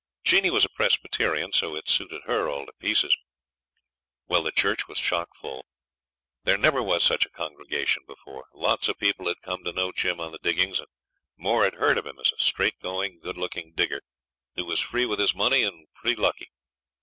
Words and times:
Jeanie 0.23 0.49
was 0.49 0.65
a 0.65 0.69
Presbyterian, 0.69 1.53
so 1.53 1.75
it 1.75 1.87
suited 1.87 2.23
her 2.25 2.49
all 2.49 2.65
to 2.65 2.73
pieces. 2.79 3.15
Well, 4.27 4.41
the 4.41 4.51
church 4.51 4.87
was 4.87 4.99
chock 4.99 5.35
full. 5.35 5.67
There 6.43 6.57
never 6.57 6.81
was 6.81 7.03
such 7.03 7.23
a 7.27 7.29
congregation 7.29 8.01
before. 8.07 8.45
Lots 8.51 8.87
of 8.87 8.97
people 8.97 9.27
had 9.27 9.43
come 9.43 9.63
to 9.63 9.71
know 9.71 9.91
Jim 9.91 10.19
on 10.19 10.31
the 10.31 10.39
diggings, 10.39 10.79
and 10.79 10.89
more 11.37 11.65
had 11.65 11.75
heard 11.75 11.99
of 11.99 12.07
him 12.07 12.17
as 12.17 12.31
a 12.33 12.39
straightgoing, 12.41 13.19
good 13.21 13.37
looking 13.37 13.73
digger, 13.75 14.01
who 14.55 14.65
was 14.65 14.81
free 14.81 15.05
with 15.05 15.19
his 15.19 15.35
money 15.35 15.61
and 15.61 15.85
pretty 15.93 16.19
lucky. 16.19 16.49